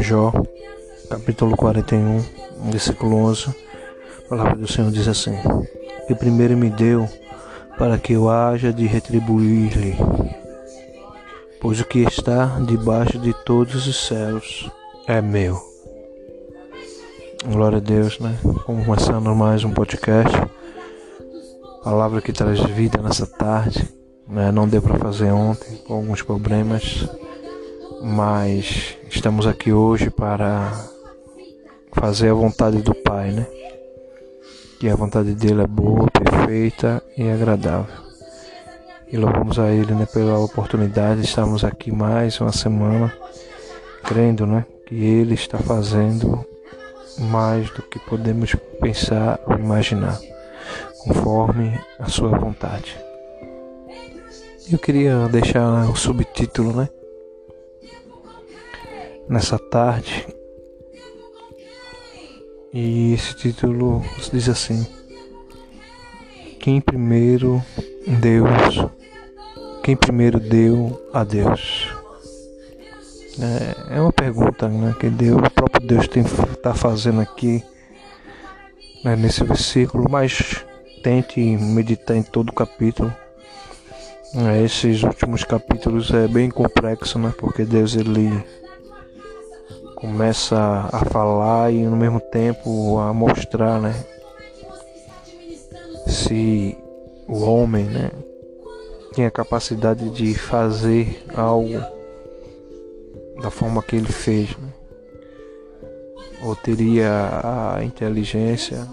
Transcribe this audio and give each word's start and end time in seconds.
Jó, 0.00 0.32
capítulo 1.08 1.56
41, 1.56 2.22
versículo 2.70 3.16
11, 3.16 3.48
a 3.48 4.28
palavra 4.28 4.56
do 4.56 4.70
Senhor 4.70 4.90
diz 4.90 5.08
assim: 5.08 5.34
Que 6.06 6.14
primeiro 6.14 6.56
me 6.56 6.70
deu 6.70 7.08
para 7.78 7.98
que 7.98 8.12
eu 8.12 8.28
haja 8.28 8.72
de 8.72 8.86
retribuir-lhe, 8.86 9.96
pois 11.60 11.80
o 11.80 11.84
que 11.84 12.00
está 12.00 12.60
debaixo 12.60 13.18
de 13.18 13.32
todos 13.44 13.86
os 13.86 14.06
céus 14.06 14.70
é 15.08 15.20
meu. 15.20 15.58
Glória 17.46 17.78
a 17.78 17.80
Deus, 17.80 18.20
né? 18.20 18.38
Vamos 18.42 18.84
começando 18.86 19.34
mais 19.34 19.64
um 19.64 19.70
podcast. 19.72 20.36
Palavra 21.82 22.20
que 22.20 22.32
traz 22.32 22.60
vida 22.60 23.02
nessa 23.02 23.26
tarde. 23.26 24.03
Né? 24.28 24.50
Não 24.50 24.68
deu 24.68 24.82
para 24.82 24.98
fazer 24.98 25.30
ontem, 25.30 25.76
com 25.86 25.94
alguns 25.94 26.22
problemas 26.22 27.08
mas 28.04 28.98
estamos 29.08 29.46
aqui 29.46 29.72
hoje 29.72 30.10
para 30.10 30.70
fazer 31.90 32.28
a 32.28 32.34
vontade 32.34 32.82
do 32.82 32.94
Pai, 32.94 33.30
né? 33.30 33.46
Que 34.78 34.90
a 34.90 34.94
vontade 34.94 35.34
dele 35.34 35.62
é 35.62 35.66
boa, 35.66 36.06
perfeita 36.10 37.02
e 37.16 37.30
agradável. 37.30 38.04
E 39.10 39.16
louvamos 39.16 39.58
a 39.58 39.70
Ele 39.70 39.94
né, 39.94 40.04
pela 40.04 40.38
oportunidade 40.38 41.22
de 41.22 41.26
estarmos 41.26 41.64
aqui 41.64 41.90
mais 41.90 42.38
uma 42.42 42.52
semana, 42.52 43.10
crendo 44.02 44.46
né, 44.46 44.66
que 44.86 44.94
Ele 44.94 45.32
está 45.32 45.56
fazendo 45.56 46.44
mais 47.18 47.70
do 47.70 47.80
que 47.80 47.98
podemos 48.00 48.54
pensar 48.82 49.40
ou 49.46 49.56
imaginar, 49.56 50.20
conforme 51.04 51.80
a 51.98 52.06
Sua 52.06 52.36
vontade. 52.36 52.98
Eu 54.70 54.78
queria 54.78 55.28
deixar 55.28 55.88
o 55.90 55.96
subtítulo, 55.96 56.72
né? 56.72 56.88
nessa 59.28 59.58
tarde. 59.58 60.26
E 62.72 63.14
esse 63.14 63.34
título 63.34 64.02
diz 64.32 64.48
assim: 64.48 64.86
Quem 66.58 66.80
primeiro 66.80 67.62
Deus, 68.20 68.86
quem 69.82 69.96
primeiro 69.96 70.40
deu 70.40 71.00
a 71.12 71.24
Deus? 71.24 71.88
É, 73.40 73.96
é 73.96 74.00
uma 74.00 74.12
pergunta 74.12 74.68
né, 74.68 74.94
que 74.98 75.08
Deus, 75.10 75.40
o 75.44 75.50
próprio 75.50 75.86
Deus 75.86 76.08
está 76.52 76.72
fazendo 76.72 77.20
aqui 77.20 77.62
né, 79.04 79.16
nesse 79.16 79.42
versículo, 79.42 80.08
mas 80.08 80.64
tente 81.02 81.40
meditar 81.40 82.16
em 82.16 82.22
todo 82.22 82.50
o 82.50 82.54
capítulo. 82.54 83.12
Esses 84.64 85.02
últimos 85.02 85.44
capítulos 85.44 86.12
é 86.12 86.26
bem 86.26 86.50
complexo, 86.50 87.18
né? 87.18 87.32
Porque 87.38 87.64
Deus 87.64 87.94
ele 87.94 88.44
começa 89.94 90.88
a 90.92 91.04
falar 91.04 91.72
e 91.72 91.84
no 91.84 91.96
mesmo 91.96 92.20
tempo 92.20 92.98
a 92.98 93.12
mostrar, 93.12 93.80
né? 93.80 93.94
Se 96.06 96.76
o 97.28 97.42
homem, 97.44 97.84
né, 97.84 98.10
tem 99.14 99.24
a 99.24 99.30
capacidade 99.30 100.10
de 100.10 100.34
fazer 100.34 101.24
algo 101.34 101.80
da 103.40 103.50
forma 103.50 103.82
que 103.82 103.96
ele 103.96 104.12
fez, 104.12 104.50
né? 104.56 104.68
ou 106.44 106.54
teria 106.54 107.40
a 107.76 107.84
inteligência 107.84 108.86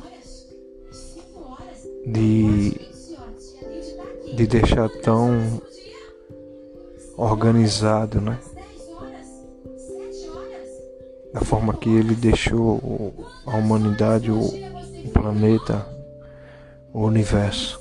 de 2.05 2.80
de 4.33 4.47
deixar 4.47 4.89
tão 4.89 5.61
organizado, 7.17 8.19
né? 8.19 8.39
da 11.33 11.39
forma 11.41 11.73
que 11.73 11.89
ele 11.89 12.13
deixou 12.13 13.13
a 13.45 13.55
humanidade, 13.55 14.31
o, 14.31 14.41
planeta, 15.13 15.85
o 16.93 17.05
universo. 17.05 17.79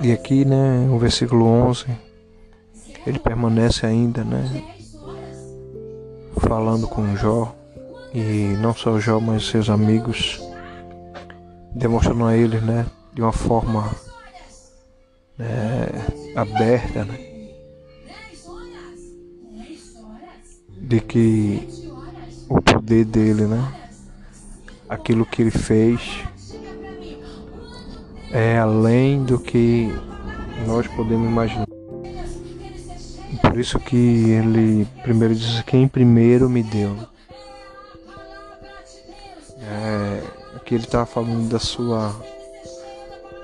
E 0.00 0.12
aqui, 0.12 0.44
né, 0.44 0.86
o 0.90 0.98
versículo 0.98 1.46
11, 1.46 1.86
ele 3.06 3.18
permanece 3.18 3.86
ainda, 3.86 4.22
né, 4.22 4.62
falando 6.38 6.86
com 6.86 7.16
Jó, 7.16 7.54
e 8.12 8.54
não 8.60 8.74
só 8.74 9.00
Jó, 9.00 9.18
mas 9.18 9.46
seus 9.46 9.70
amigos, 9.70 10.42
demonstrando 11.74 12.26
a 12.26 12.36
eles, 12.36 12.62
né, 12.62 12.84
de 13.14 13.22
uma 13.22 13.32
forma 13.32 13.90
né, 15.38 15.86
aberta, 16.36 17.04
né, 17.04 17.34
de 20.68 21.00
que 21.00 21.66
o 22.48 22.60
poder 22.60 23.04
dele, 23.04 23.46
né? 23.46 23.90
Aquilo 24.88 25.24
que 25.24 25.42
ele 25.42 25.50
fez 25.50 26.22
é 28.30 28.58
além 28.58 29.24
do 29.24 29.38
que 29.38 29.88
nós 30.66 30.86
podemos 30.88 31.28
imaginar. 31.28 31.66
Por 33.40 33.58
isso 33.58 33.78
que 33.78 33.96
ele 34.30 34.86
primeiro 35.02 35.34
diz 35.34 35.62
quem 35.62 35.88
primeiro 35.88 36.50
me 36.50 36.62
deu. 36.62 36.96
É, 39.60 40.22
aqui 40.56 40.74
ele 40.74 40.84
está 40.84 41.06
falando 41.06 41.48
da 41.48 41.58
sua 41.58 42.14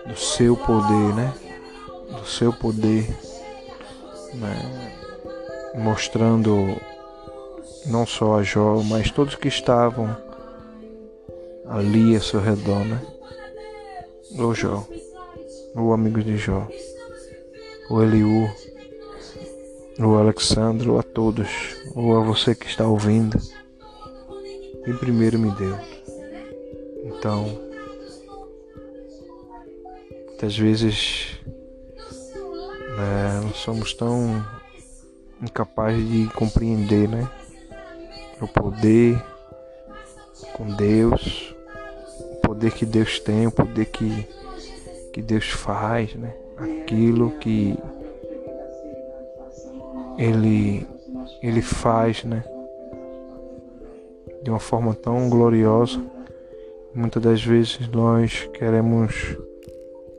do 0.06 0.16
seu 0.16 0.56
poder, 0.56 1.14
né? 1.14 1.32
Do 2.10 2.26
seu 2.26 2.52
poder, 2.52 3.08
né? 4.34 4.90
mostrando 5.74 6.76
não 7.86 8.06
só 8.06 8.38
a 8.38 8.42
Jó, 8.42 8.82
mas 8.82 9.10
todos 9.10 9.34
que 9.34 9.48
estavam 9.48 10.16
ali 11.66 12.16
a 12.16 12.20
seu 12.20 12.40
redor, 12.40 12.84
né? 12.84 13.00
O 14.38 14.54
Jó, 14.54 14.86
o 15.74 15.92
amigo 15.92 16.22
de 16.22 16.36
Jó, 16.36 16.66
o 17.88 18.02
Eliú, 18.02 18.50
o 19.98 20.16
Alexandre, 20.16 20.88
a 20.96 21.02
todos, 21.02 21.48
ou 21.94 22.16
a 22.16 22.20
você 22.20 22.54
que 22.54 22.66
está 22.66 22.86
ouvindo, 22.86 23.38
e 24.86 24.92
primeiro 24.94 25.38
me 25.38 25.50
deu. 25.52 25.76
Então, 27.04 27.44
muitas 30.28 30.56
vezes 30.56 31.38
né, 32.96 33.40
nós 33.44 33.56
somos 33.56 33.94
tão 33.94 34.44
incapazes 35.42 36.06
de 36.08 36.28
compreender, 36.34 37.08
né? 37.08 37.28
o 38.40 38.48
poder 38.48 39.22
com 40.54 40.66
Deus, 40.74 41.54
o 42.32 42.36
poder 42.36 42.72
que 42.72 42.86
Deus 42.86 43.20
tem, 43.20 43.46
o 43.46 43.52
poder 43.52 43.86
que, 43.86 44.26
que 45.12 45.20
Deus 45.20 45.50
faz, 45.50 46.14
né? 46.14 46.34
Aquilo 46.56 47.32
que 47.38 47.78
Ele, 50.16 50.86
Ele 51.42 51.60
faz, 51.60 52.24
né? 52.24 52.42
De 54.42 54.50
uma 54.50 54.60
forma 54.60 54.94
tão 54.94 55.28
gloriosa. 55.28 56.02
Muitas 56.94 57.22
das 57.22 57.44
vezes 57.44 57.88
nós 57.88 58.48
queremos 58.54 59.36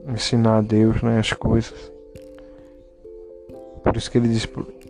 ensinar 0.07 0.57
a 0.57 0.61
Deus 0.61 1.01
né, 1.01 1.19
as 1.19 1.33
coisas. 1.33 1.91
Por 3.91 3.97
isso 3.97 4.09
que 4.09 4.17
ele 4.17 4.29
diz 4.29 4.47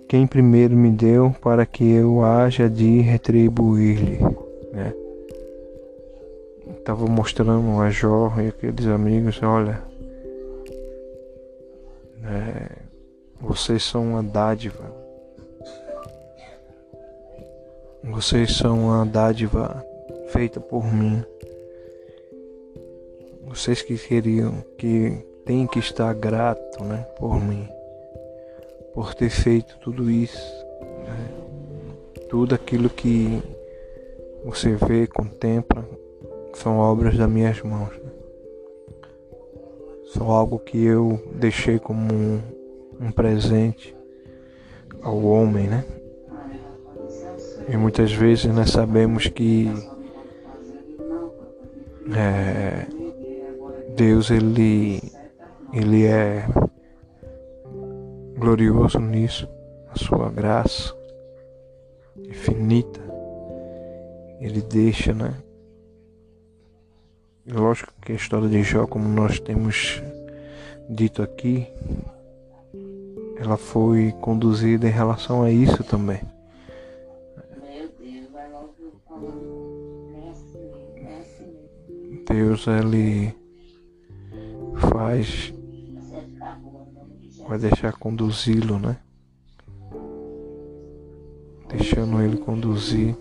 quem 0.08 0.28
primeiro 0.28 0.78
me 0.78 0.92
deu 0.92 1.36
para 1.42 1.66
que 1.66 1.92
eu 1.92 2.24
haja 2.24 2.70
de 2.70 3.02
retribuir-lhe. 3.02 4.20
Né? 4.72 4.94
Estava 6.78 7.08
mostrando 7.08 7.82
a 7.82 7.90
Jó 7.90 8.32
e 8.38 8.50
aqueles 8.50 8.86
amigos, 8.86 9.42
olha, 9.42 9.82
né, 12.20 12.68
vocês 13.40 13.82
são 13.82 14.12
uma 14.12 14.22
dádiva. 14.22 14.94
Vocês 18.04 18.56
são 18.56 18.90
uma 18.90 19.04
dádiva 19.04 19.84
feita 20.28 20.60
por 20.60 20.86
mim. 20.94 21.24
Vocês 23.48 23.82
que 23.82 23.98
queriam, 23.98 24.64
que 24.78 25.26
têm 25.44 25.66
que 25.66 25.80
estar 25.80 26.14
grato, 26.14 26.84
né, 26.84 26.98
por 27.18 27.44
mim 27.44 27.68
por 28.94 29.14
ter 29.14 29.30
feito 29.30 29.78
tudo 29.80 30.10
isso. 30.10 30.66
Né? 31.06 31.30
Tudo 32.30 32.56
aquilo 32.56 32.90
que 32.90 33.42
você 34.46 34.76
vê, 34.76 35.08
contempla, 35.08 35.88
são 36.54 36.78
obras 36.78 37.18
das 37.18 37.30
minhas 37.30 37.62
mãos. 37.62 37.92
Né? 37.98 38.12
São 40.14 40.30
algo 40.30 40.60
que 40.60 40.84
eu 40.84 41.22
deixei 41.36 41.80
como 41.80 42.14
um, 42.14 42.42
um 43.00 43.12
presente 43.12 43.96
ao 45.02 45.22
homem, 45.24 45.68
né? 45.68 45.86
E 47.70 47.78
muitas 47.78 48.12
vezes 48.12 48.46
nós 48.46 48.70
sabemos 48.70 49.28
que 49.28 49.72
é, 52.14 52.86
Deus 53.96 54.30
ele, 54.30 55.02
ele 55.74 56.06
é 56.06 56.46
glorioso 58.42 59.00
nisso, 59.00 59.48
a 59.88 59.96
sua 60.00 60.28
graça 60.32 60.96
infinita. 62.18 63.00
Ele 64.40 64.64
deixa, 64.64 65.14
né? 65.14 65.36
Lógico 67.48 67.94
que 68.02 68.14
a 68.14 68.16
história 68.16 68.50
de 68.50 68.64
Jó, 68.64 68.88
como 68.88 69.08
nós 69.08 69.40
temos 69.40 70.02
dito 70.90 71.22
aqui, 71.22 71.68
ela 73.38 73.58
foi 73.58 74.12
conduzida 74.22 74.88
em 74.88 74.92
relação 74.92 75.44
a 75.44 75.52
isso 75.52 75.84
também. 75.84 76.20
Deus 82.28 82.66
ele 82.66 83.36
faz 84.90 85.54
vai 87.52 87.60
deixar 87.60 87.92
conduzi-lo, 87.92 88.80
né? 88.80 88.96
Deixando 91.68 92.22
ele 92.22 92.38
conduzir 92.38 93.14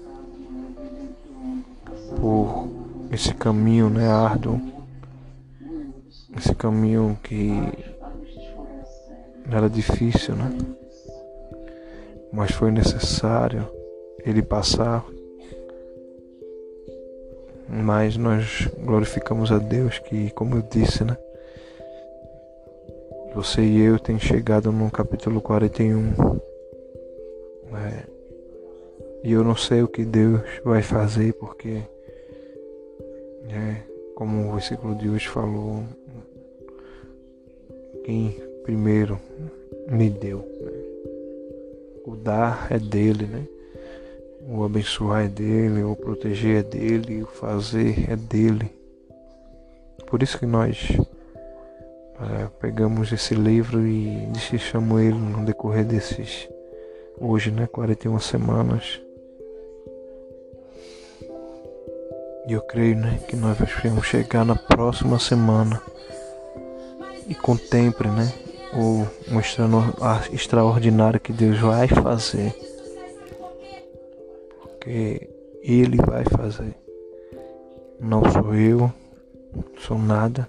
por 2.21 2.69
esse 3.11 3.35
caminho, 3.35 3.91
né, 3.91 4.07
árduo. 4.07 4.61
Esse 6.39 6.55
caminho 6.55 7.19
que 7.25 7.51
era 9.51 9.69
difícil, 9.69 10.37
né? 10.37 10.57
Mas 12.33 12.53
foi 12.53 12.71
necessário 12.71 13.69
ele 14.25 14.43
passar. 14.43 15.05
Mas 17.69 18.17
nós 18.17 18.69
glorificamos 18.79 19.51
a 19.51 19.59
Deus 19.59 19.99
que, 19.99 20.31
como 20.31 20.55
eu 20.55 20.63
disse, 20.63 21.03
né? 21.03 21.17
Você 23.35 23.63
e 23.63 23.81
eu 23.81 23.97
tem 23.97 24.19
chegado 24.19 24.73
no 24.73 24.91
capítulo 24.91 25.41
41. 25.41 26.13
É, 27.73 28.05
e 29.23 29.33
eu 29.33 29.45
não 29.45 29.55
sei 29.55 29.83
o 29.83 29.89
que 29.89 30.05
Deus 30.05 30.41
vai 30.65 30.83
fazer, 30.83 31.33
porque, 31.35 31.81
é, 33.49 33.83
como 34.17 34.49
o 34.49 34.53
versículo 34.55 34.97
de 34.97 35.09
hoje 35.09 35.29
falou, 35.29 35.85
quem 38.05 38.37
primeiro 38.65 39.19
me 39.89 40.11
deu. 40.11 40.39
Né? 40.61 40.73
O 42.05 42.17
dar 42.17 42.67
é 42.69 42.79
dele, 42.81 43.27
né? 43.27 43.47
O 44.49 44.65
abençoar 44.65 45.27
é 45.27 45.29
dele, 45.29 45.85
o 45.85 45.95
proteger 45.95 46.59
é 46.59 46.63
dele, 46.65 47.23
o 47.23 47.27
fazer 47.27 48.11
é 48.11 48.17
dele. 48.17 48.71
Por 50.09 50.21
isso 50.21 50.37
que 50.37 50.47
nós 50.47 50.99
é, 52.21 52.49
pegamos 52.61 53.13
esse 53.13 53.35
livro 53.35 53.87
e 53.87 54.27
desfechamos 54.33 55.01
ele 55.01 55.19
no 55.19 55.45
decorrer 55.45 55.85
desses 55.85 56.49
hoje, 57.19 57.51
né, 57.51 57.67
41 57.67 58.19
semanas. 58.19 59.01
E 62.47 62.53
eu 62.53 62.63
creio, 62.63 62.97
né, 62.97 63.21
que 63.29 63.37
nós 63.37 63.57
vamos 63.83 64.07
chegar 64.07 64.45
na 64.45 64.57
próxima 64.57 65.19
semana 65.19 65.81
e 67.29 67.35
contemple, 67.35 68.09
né, 68.09 68.33
o 68.73 69.07
um 69.33 69.41
extraordinário 70.33 71.21
que 71.21 71.33
Deus 71.33 71.59
vai 71.59 71.89
fazer. 71.89 72.55
Porque 74.61 75.29
Ele 75.63 75.97
vai 75.99 76.25
fazer. 76.25 76.75
Não 77.99 78.23
sou 78.31 78.55
eu, 78.55 78.93
sou 79.79 79.99
nada. 79.99 80.49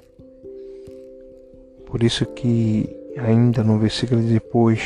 Por 1.92 2.04
isso 2.04 2.26
que 2.26 2.90
ainda 3.18 3.62
no 3.66 3.78
versículo 3.78 4.22
depois, 4.22 4.80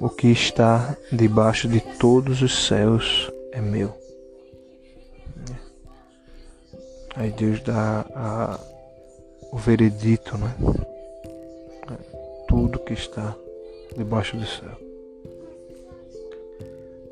o 0.00 0.08
que 0.08 0.28
está 0.28 0.96
debaixo 1.12 1.68
de 1.68 1.78
todos 1.98 2.40
os 2.40 2.66
céus 2.66 3.30
é 3.52 3.60
meu. 3.60 3.94
Aí 7.14 7.30
Deus 7.32 7.60
dá 7.60 8.06
a, 8.14 8.58
o 9.52 9.58
veredito, 9.58 10.38
né? 10.38 10.54
Tudo 12.48 12.78
que 12.78 12.94
está 12.94 13.36
debaixo 13.94 14.38
do 14.38 14.46
céu. 14.46 14.72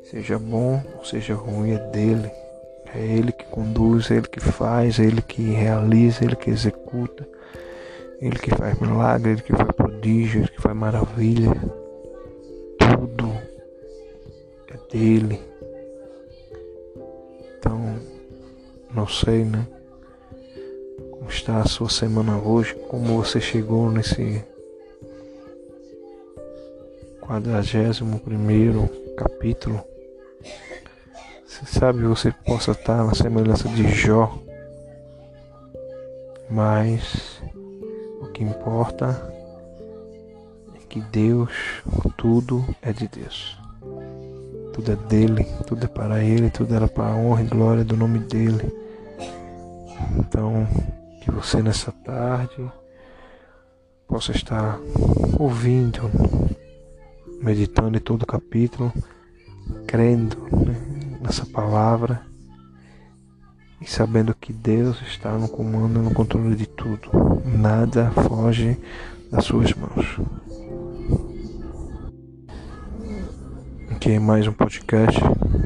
Seja 0.09 0.39
bom 0.39 0.83
ou 0.97 1.05
seja 1.05 1.35
ruim, 1.35 1.73
é 1.73 1.77
dele. 1.91 2.31
É 2.93 2.99
ele 2.99 3.31
que 3.31 3.45
conduz, 3.45 4.09
é 4.09 4.15
ele 4.15 4.27
que 4.27 4.39
faz, 4.39 4.99
é 4.99 5.03
ele 5.03 5.21
que 5.21 5.43
realiza, 5.51 6.23
é 6.23 6.25
ele 6.25 6.35
que 6.35 6.49
executa. 6.49 7.27
Ele 8.21 8.37
que 8.37 8.49
faz 8.51 8.79
milagre, 8.79 9.31
Ele 9.31 9.41
que 9.41 9.51
faz 9.55 9.71
prodígio, 9.71 10.41
Ele 10.41 10.47
que 10.47 10.61
faz 10.61 10.75
maravilha. 10.75 11.51
Tudo 12.79 13.31
é 14.69 14.91
dele. 14.91 15.41
Então, 17.57 17.95
não 18.93 19.07
sei, 19.07 19.43
né? 19.43 19.65
Como 21.11 21.29
está 21.29 21.59
a 21.59 21.65
sua 21.65 21.89
semana 21.89 22.37
hoje? 22.37 22.75
Como 22.87 23.21
você 23.21 23.41
chegou 23.41 23.89
nesse 23.89 24.43
quadragésimo 27.21 28.19
primeiro 28.19 28.87
capítulo? 29.17 29.83
Você 31.45 31.79
sabe, 31.79 32.03
você 32.03 32.33
possa 32.45 32.71
estar 32.71 33.03
na 33.03 33.15
semelhança 33.15 33.69
de 33.69 33.87
Jó, 33.87 34.37
mas 36.49 37.41
que 38.35 38.43
importa 38.43 39.33
é 40.75 40.79
que 40.89 40.99
Deus, 40.99 41.53
tudo 42.17 42.65
é 42.81 42.91
de 42.91 43.07
Deus. 43.07 43.57
Tudo 44.73 44.91
é 44.91 44.95
dele, 44.97 45.45
tudo 45.65 45.85
é 45.85 45.87
para 45.87 46.21
ele, 46.21 46.49
tudo 46.49 46.75
era 46.75 46.85
para 46.85 47.13
a 47.13 47.15
honra 47.15 47.43
e 47.43 47.47
glória 47.47 47.85
do 47.85 47.95
nome 47.95 48.19
dele. 48.19 48.75
Então, 50.19 50.67
que 51.21 51.31
você 51.31 51.63
nessa 51.63 51.93
tarde 51.93 52.69
possa 54.05 54.33
estar 54.33 54.77
ouvindo, 55.39 56.01
meditando 57.41 57.97
em 57.97 58.01
todo 58.01 58.23
o 58.23 58.27
capítulo, 58.27 58.91
crendo 59.87 60.35
né, 60.51 60.75
nessa 61.21 61.45
palavra 61.45 62.24
e 63.85 63.89
sabendo 63.89 64.33
que 64.33 64.51
Deus 64.51 64.99
está 65.03 65.31
no 65.37 65.47
comando, 65.47 66.01
no 66.01 66.11
controle 66.11 66.55
de 66.55 66.65
tudo. 66.65 67.07
Nada 67.45 68.09
foge 68.11 68.77
das 69.31 69.45
suas 69.45 69.71
mãos. 69.75 70.19
Aqui 73.91 74.13
é 74.13 74.19
mais 74.19 74.47
um 74.47 74.53
podcast, 74.53 75.19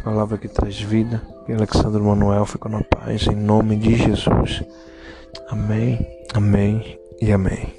palavra 0.04 0.38
que 0.38 0.50
traz 0.50 0.80
vida. 0.82 1.22
E 1.48 1.54
Alexandre 1.54 2.02
Manuel 2.02 2.46
fica 2.46 2.68
na 2.68 2.84
paz, 2.84 3.26
em 3.28 3.36
nome 3.36 3.78
de 3.78 3.96
Jesus. 3.96 4.64
Amém, 5.50 6.06
amém 6.36 7.00
e 7.22 7.32
amém. 7.32 7.79